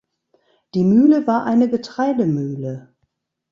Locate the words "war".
1.27-1.43